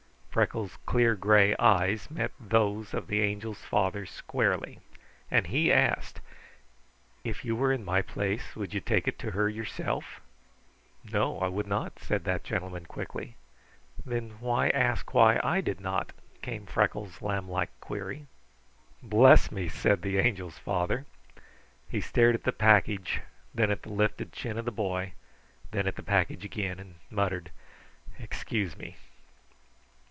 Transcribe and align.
Freckles' 0.31 0.77
clear 0.85 1.13
gray 1.13 1.53
eyes 1.57 2.09
met 2.09 2.31
those 2.39 2.93
of 2.93 3.07
the 3.07 3.21
Angel's 3.21 3.59
father 3.65 4.05
squarely, 4.05 4.79
and 5.29 5.47
he 5.47 5.73
asked: 5.73 6.21
"If 7.25 7.43
you 7.43 7.53
were 7.53 7.73
in 7.73 7.83
my 7.83 8.01
place, 8.01 8.55
would 8.55 8.73
you 8.73 8.79
take 8.79 9.09
it 9.09 9.19
to 9.19 9.31
her 9.31 9.49
yourself?" 9.49 10.21
"No, 11.03 11.37
I 11.41 11.49
would 11.49 11.67
not," 11.67 11.99
said 11.99 12.23
that 12.23 12.45
gentleman 12.45 12.85
quickly. 12.85 13.35
"Then 14.05 14.29
why 14.39 14.69
ask 14.69 15.13
why 15.13 15.37
I 15.43 15.59
did 15.59 15.81
not?" 15.81 16.13
came 16.41 16.65
Freckles' 16.65 17.21
lamb 17.21 17.49
like 17.49 17.77
query. 17.81 18.25
"Bless 19.03 19.51
me!" 19.51 19.67
said 19.67 20.01
the 20.01 20.17
Angel's 20.17 20.57
father. 20.57 21.05
He 21.89 21.99
stared 21.99 22.35
at 22.35 22.45
the 22.45 22.53
package, 22.53 23.19
then 23.53 23.69
at 23.69 23.83
the 23.83 23.91
lifted 23.91 24.31
chin 24.31 24.57
of 24.57 24.63
the 24.63 24.71
boy, 24.71 25.03
and 25.07 25.11
then 25.71 25.87
at 25.87 25.97
the 25.97 26.01
package 26.03 26.45
again, 26.45 26.79
and 26.79 26.95
muttered, 27.09 27.51
"Excuse 28.17 28.77
me!" 28.77 28.95